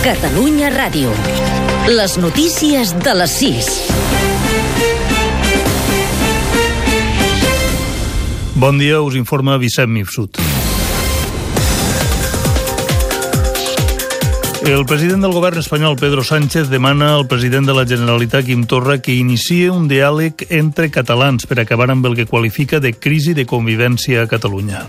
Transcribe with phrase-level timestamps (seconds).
[0.00, 1.10] Catalunya Ràdio.
[1.92, 3.66] Les notícies de les 6.
[8.56, 10.40] Bon dia, us informa Vicent Mifsut.
[14.64, 19.02] El president del govern espanyol, Pedro Sánchez, demana al president de la Generalitat, Quim Torra,
[19.04, 23.44] que inicie un diàleg entre catalans per acabar amb el que qualifica de crisi de
[23.44, 24.86] convivència a Catalunya.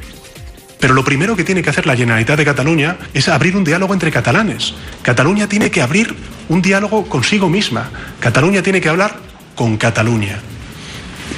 [0.81, 3.93] Pero lo primero que tiene que hacer la Generalitat de Cataluña es abrir un diálogo
[3.93, 4.73] entre catalanes.
[5.03, 6.13] Cataluña tiene que abrir
[6.49, 7.91] un diálogo consigo misma.
[8.19, 9.19] Cataluña tiene que hablar
[9.55, 10.39] con Cataluña.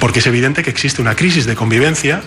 [0.00, 2.22] Porque es evidente que existe una crisis de convivencia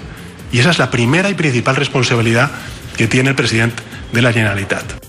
[0.52, 2.52] y esa es la primera y principal responsabilidad
[2.96, 3.82] que tiene el presidente
[4.14, 5.07] de la Generalitat.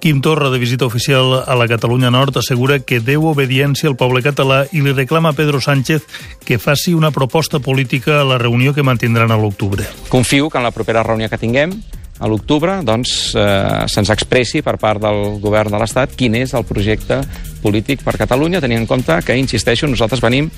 [0.00, 4.22] Quim Torra, de visita oficial a la Catalunya Nord, assegura que deu obediència al poble
[4.24, 6.06] català i li reclama a Pedro Sánchez
[6.40, 9.84] que faci una proposta política a la reunió que mantindran a l'octubre.
[10.08, 11.76] Confio que en la propera reunió que tinguem
[12.16, 16.64] a l'octubre doncs, eh, se'ns expressi per part del govern de l'Estat quin és el
[16.64, 17.20] projecte
[17.60, 20.48] polític per Catalunya, tenint en compte que, insisteixo, nosaltres venim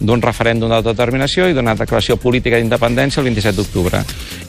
[0.00, 4.02] d'un referèndum d'autodeterminació i d'una declaració política d'independència el 27 d'octubre.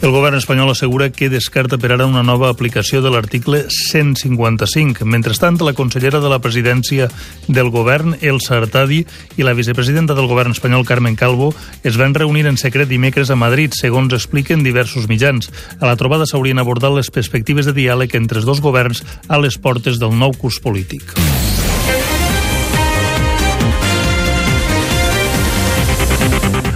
[0.03, 5.05] El govern espanyol assegura que descarta per ara una nova aplicació de l'article 155.
[5.05, 7.09] Mentrestant, la consellera de la presidència
[7.47, 9.03] del govern, Elsa Artadi,
[9.37, 13.39] i la vicepresidenta del govern espanyol, Carmen Calvo, es van reunir en secret dimecres a
[13.39, 15.51] Madrid, segons expliquen diversos mitjans.
[15.79, 19.57] A la trobada s'haurien abordat les perspectives de diàleg entre els dos governs a les
[19.57, 21.15] portes del nou curs polític.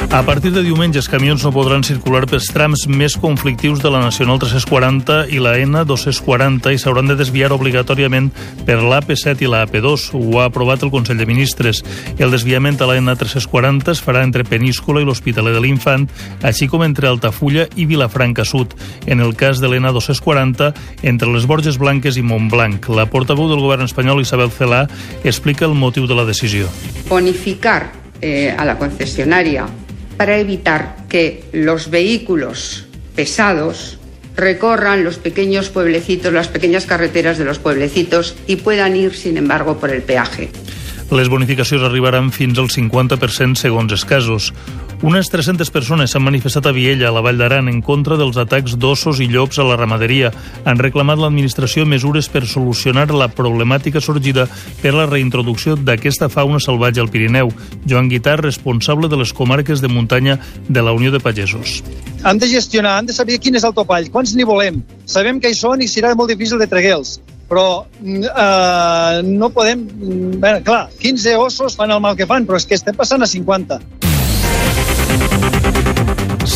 [0.09, 3.99] A partir de diumenge, els camions no podran circular pels trams més conflictius de la
[3.99, 8.29] Nacional 340 i la N240 i s'hauran de desviar obligatòriament
[8.65, 10.05] per l'AP7 i la AP2.
[10.15, 11.81] Ho ha aprovat el Consell de Ministres.
[12.17, 16.05] El desviament a la N340 es farà entre Peníscola i l'Hospitalet de l'Infant,
[16.41, 18.77] així com entre Altafulla i Vilafranca Sud.
[19.05, 20.71] En el cas de l'N240,
[21.03, 22.87] entre les Borges Blanques i Montblanc.
[22.95, 24.85] La portaveu del govern espanyol, Isabel Celà,
[25.27, 26.71] explica el motiu de la decisió.
[27.11, 27.91] Bonificar
[28.21, 29.67] eh, a la concesionaria
[30.17, 32.85] para evitar que los vehículos
[33.15, 33.97] pesados
[34.35, 39.79] recorran los pequeños pueblecitos, las pequeñas carreteras de los pueblecitos y puedan ir, sin embargo,
[39.79, 40.49] por el peaje.
[41.09, 44.51] Les bonificacions arribaran fins al 50% segons els casos.
[45.05, 48.73] Unes 300 persones s'han manifestat a Viella, a la Vall d'Aran, en contra dels atacs
[48.81, 50.31] d'ossos i llops a la ramaderia.
[50.65, 54.47] Han reclamat l'administració mesures per solucionar la problemàtica sorgida
[54.81, 57.53] per la reintroducció d'aquesta fauna salvatge al Pirineu.
[57.85, 61.83] Joan Guitar, responsable de les comarques de muntanya de la Unió de Pagesos.
[62.23, 64.81] Han de gestionar, han de saber quin és el topall, quants n'hi volem.
[65.05, 69.85] Sabem que hi són i serà molt difícil de treguer-los però eh, no podem...
[70.41, 73.29] Bé, clar, 15 ossos fan el mal que fan, però és que estem passant a
[73.29, 73.79] 50.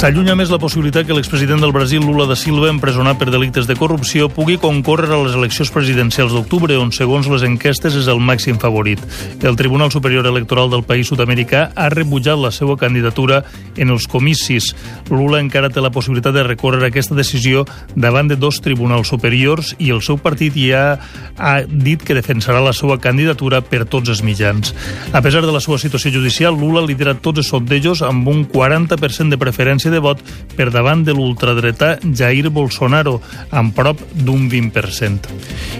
[0.01, 3.75] S'allunya més la possibilitat que l'expresident del Brasil, Lula da Silva, empresonat per delictes de
[3.78, 8.57] corrupció, pugui concórrer a les eleccions presidencials d'octubre, on, segons les enquestes, és el màxim
[8.57, 8.97] favorit.
[9.45, 13.44] El Tribunal Superior Electoral del país sud-americà ha rebutjat la seva candidatura
[13.78, 14.72] en els comicis.
[15.11, 19.91] Lula encara té la possibilitat de recórrer aquesta decisió davant de dos tribunals superiors i
[19.94, 20.97] el seu partit ja
[21.38, 24.73] ha dit que defensarà la seva candidatura per tots els mitjans.
[25.13, 29.29] A pesar de la seva situació judicial, Lula lidera tots els sondejos amb un 40%
[29.29, 30.22] de preferència de vot
[30.56, 33.19] per davant de l'ultradretà Jair Bolsonaro,
[33.52, 35.29] amb prop d'un 20%.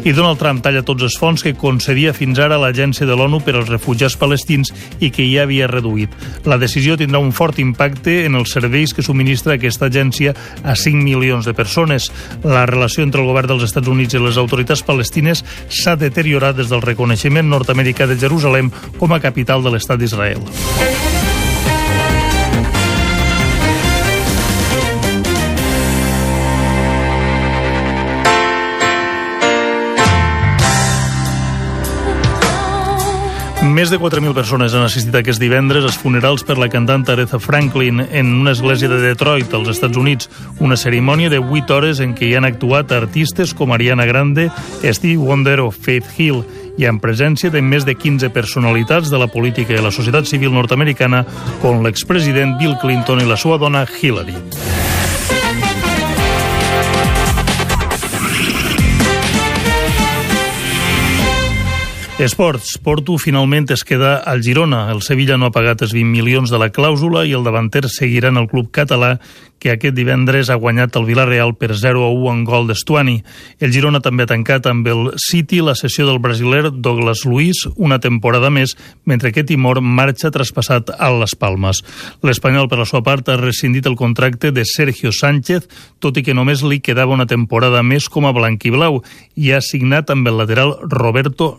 [0.06, 3.56] I Donald Trump talla tots els fons que concedia fins ara l'Agència de l'ONU per
[3.58, 6.14] als refugiats palestins i que ja havia reduït.
[6.50, 10.34] La decisió tindrà un fort impacte en els serveis que subministra aquesta agència
[10.64, 12.10] a 5 milions de persones.
[12.44, 16.72] La relació entre el govern dels Estats Units i les autoritats palestines s'ha deteriorat des
[16.72, 20.42] del reconeixement nord-americà de Jerusalem com a capital de l'estat d'Israel.
[33.81, 38.03] Més de 4.000 persones han assistit aquest divendres als funerals per la cantant Aretha Franklin
[38.03, 40.30] en una església de Detroit, als Estats Units.
[40.62, 44.51] Una cerimònia de 8 hores en què hi han actuat artistes com Ariana Grande,
[44.83, 46.44] Steve Wonder o Faith Hill
[46.78, 50.54] i en presència de més de 15 personalitats de la política i la societat civil
[50.54, 51.25] nord-americana
[51.66, 54.38] com l'expresident Bill Clinton i la seva dona Hillary.
[62.21, 62.77] Esports.
[62.77, 64.91] Porto finalment es queda al Girona.
[64.94, 68.29] El Sevilla no ha pagat els 20 milions de la clàusula i el davanter seguirà
[68.29, 69.15] en el club català
[69.62, 73.19] que aquest divendres ha guanyat el Villarreal per 0 a 1 en gol d'Estuani.
[73.62, 78.00] El Girona també ha tancat amb el City la sessió del brasiler Douglas Luiz una
[78.01, 78.73] temporada més,
[79.06, 81.83] mentre que Timor marxa traspassat a les Palmes.
[82.25, 85.69] L'Espanyol, per la sua part, ha rescindit el contracte de Sergio Sánchez,
[86.01, 89.03] tot i que només li quedava una temporada més com a blanquiblau,
[89.38, 91.53] i ha signat amb el lateral Roberto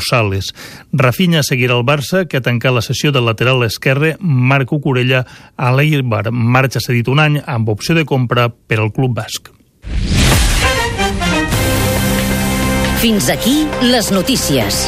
[0.00, 0.54] Rosales.
[0.92, 5.24] Rafinha seguirà al Barça, que ha tancat la sessió del lateral esquerre Marco Curella
[5.56, 6.30] a l'Eibar.
[6.32, 9.52] Marxa cedit un any amb opció de compra per al club basc.
[13.00, 14.84] Fins aquí les notícies.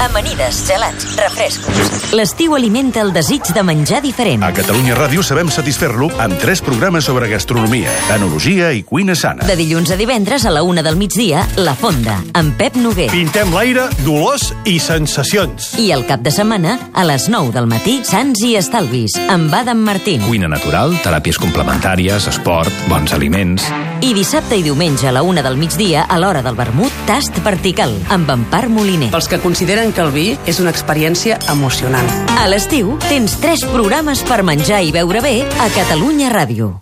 [0.00, 2.12] Amanides, gelats, refrescos.
[2.16, 4.40] L'estiu alimenta el desig de menjar diferent.
[4.46, 9.44] A Catalunya Ràdio sabem satisfer-lo amb tres programes sobre gastronomia, enologia i cuina sana.
[9.44, 13.10] De dilluns a divendres a la una del migdia, La Fonda, amb Pep Noguer.
[13.12, 15.74] Pintem l'aire, dolors i sensacions.
[15.76, 19.84] I el cap de setmana, a les 9 del matí, Sants i Estalvis, amb Adam
[19.84, 20.24] Martín.
[20.24, 23.68] Cuina natural, teràpies complementàries, esport, bons aliments...
[24.02, 27.92] I dissabte i diumenge a la una del migdia, a l'hora del vermut, Tast Vertical,
[28.08, 29.10] amb Empar Moliner.
[29.12, 32.08] Pels que consideren que el vi és una experiència emocionant.
[32.40, 36.72] A l'estiu, tens tres programes per menjar i beure bé a Catalunya Ràdio.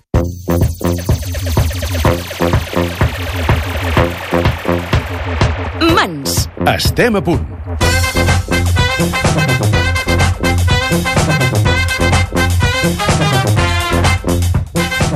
[5.90, 6.44] Mans.
[6.78, 7.57] Estem a punt.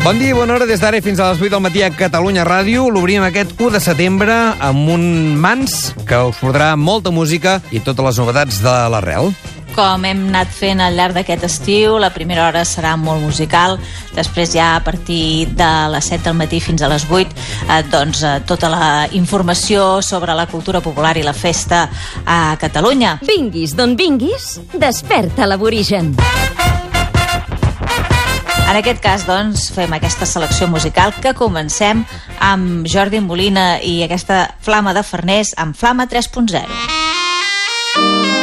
[0.03, 2.43] Bon dia i bona hora des d'ara fins a les 8 del matí a Catalunya
[2.43, 2.89] Ràdio.
[2.91, 5.05] L'obrim aquest 1 de setembre amb un
[5.39, 9.31] mans que us portarà molta música i totes les novetats de l'arrel.
[9.77, 13.79] Com hem anat fent al llarg d'aquest estiu, la primera hora serà molt musical,
[14.19, 17.39] després ja a partir de les 7 del matí fins a les 8,
[17.71, 21.87] eh, doncs eh, tota la informació sobre la cultura popular i la festa
[22.27, 23.21] a Catalunya.
[23.23, 26.17] Vinguis d'on vinguis, desperta l'aborigen.
[28.73, 32.07] En aquest cas, doncs, fem aquesta selecció musical que comencem
[32.41, 38.41] amb Jordi Molina i aquesta Flama de Farners amb Flama 3.0.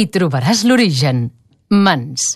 [0.00, 1.28] hi trobaràs l'origen.
[1.68, 2.32] Mans.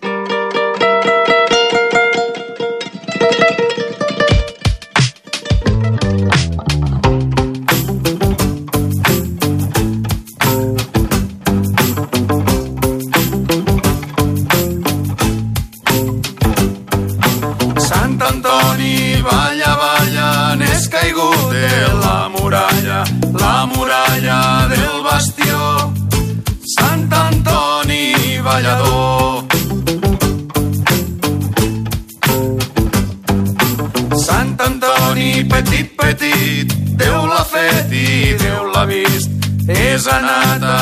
[40.04, 40.73] És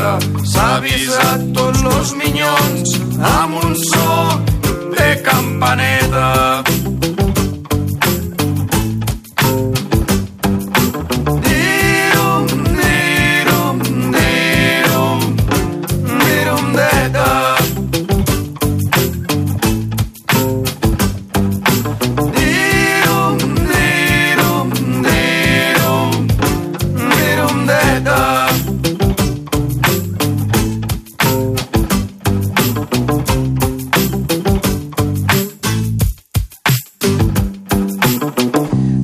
[0.00, 2.96] barqueta, s'ha avisat tots los minyons
[3.36, 4.40] amb un so
[4.96, 6.69] de campaneta.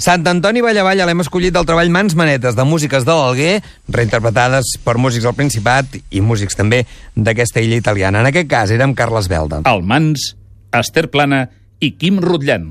[0.06, 3.56] Sant Antoni Balla Balla l'hem escollit del treball Mans Manetes, de músiques de l'Alguer,
[3.90, 6.84] reinterpretades per músics del Principat i músics també
[7.16, 8.22] d'aquesta illa italiana.
[8.22, 9.64] En aquest cas érem Carles Belda.
[9.66, 10.36] El Mans,
[10.70, 11.48] Esther Plana
[11.82, 12.70] i Quim Rutllant.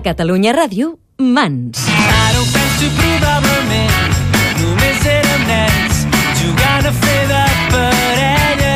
[0.00, 1.84] Catalunya Ràdio, Mans.
[1.88, 4.16] Ara ho penso probablement.
[4.60, 6.00] Només érem nens
[6.40, 8.74] jugant a fer de parella.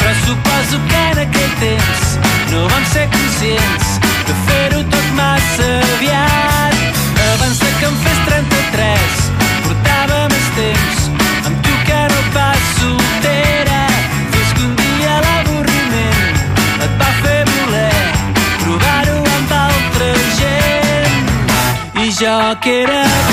[0.00, 2.18] Però suposo que en aquell temps
[2.52, 3.96] no vam ser conscients
[4.28, 6.31] de fer-ho tot massa aviat
[22.52, 23.31] i jo que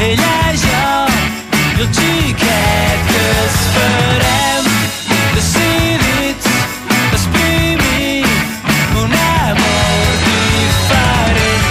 [0.00, 1.06] ella, jo
[1.76, 4.64] i el xiquet que esperem
[5.34, 8.24] decidits a exprimir
[9.02, 11.64] un amor diferent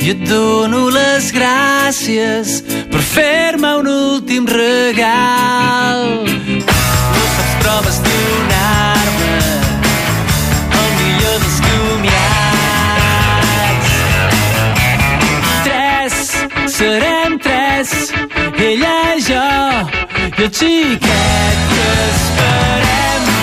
[0.00, 2.73] i et dono les gràcies
[4.14, 6.24] per fer-me un últim regal.
[6.24, 9.36] No saps proves donar-me
[10.78, 12.32] el millor dels comiats.
[15.64, 16.14] Tres,
[16.76, 17.88] serem tres,
[18.58, 19.48] ella, jo
[20.38, 23.33] i el xiquet que esperem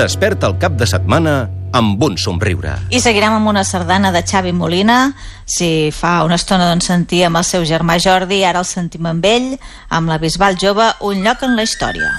[0.00, 2.74] desperta el cap de setmana amb un somriure.
[2.90, 5.12] I seguirem amb una sardana de Xavi Molina.
[5.44, 9.54] Si fa una estona doncs, sentíem el seu germà Jordi, ara el sentim amb ell,
[9.88, 12.10] amb la Bisbal Jove, un lloc en la història.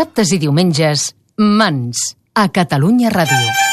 [0.00, 1.02] Dissabtes i diumenges,
[1.36, 2.00] Mans,
[2.32, 3.69] a Catalunya Ràdio.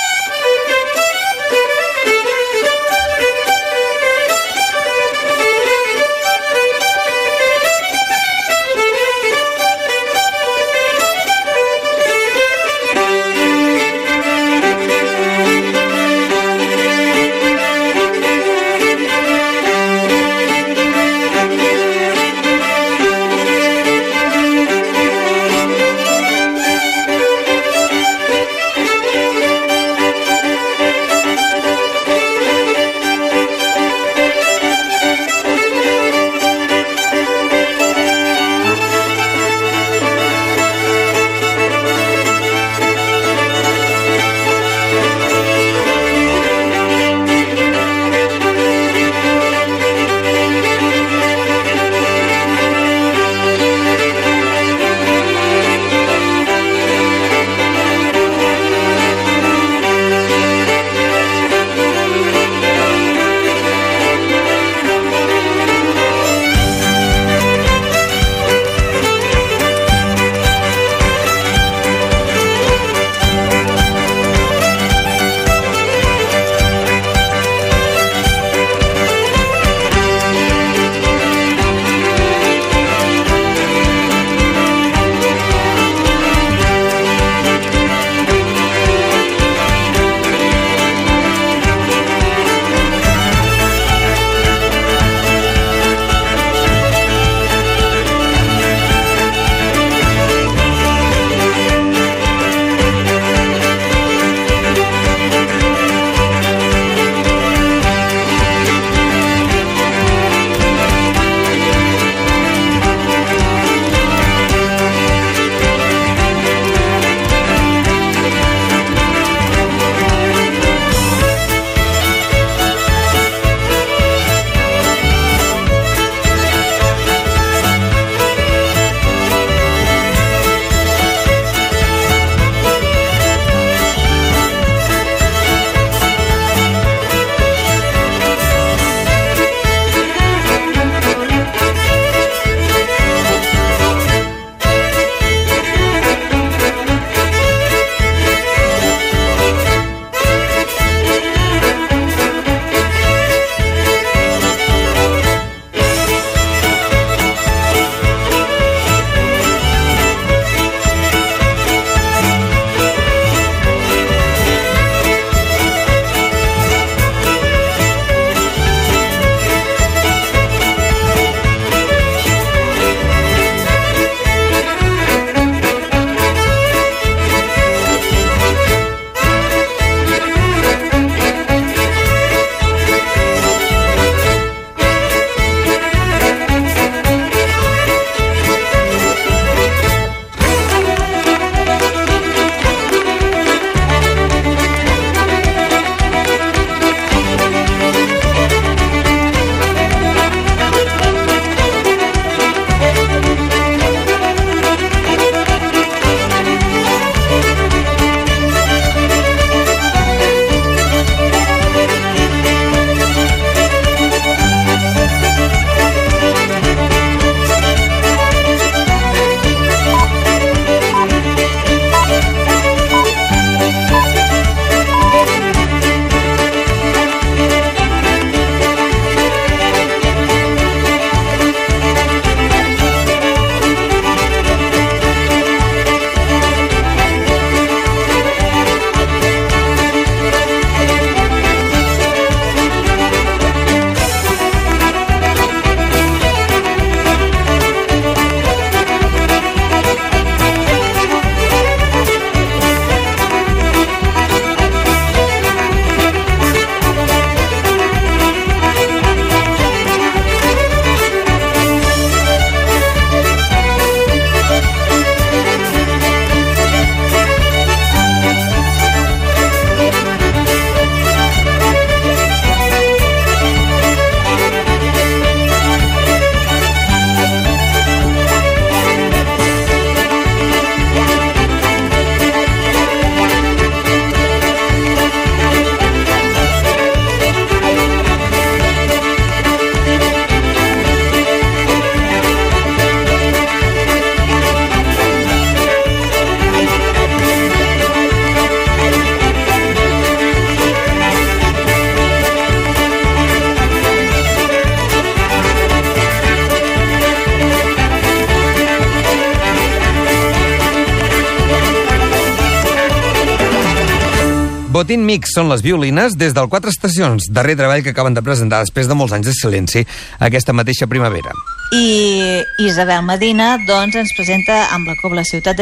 [314.88, 318.62] Botín Mix són les violines des del Quatre Estacions, darrer treball que acaben de presentar
[318.64, 319.82] després de molts anys de silenci
[320.24, 321.34] aquesta mateixa primavera.
[321.76, 325.56] I Isabel Medina doncs, ens presenta amb la Cobla Ciutat